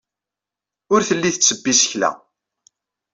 [0.93, 2.09] Ur telli tettebbi isekla.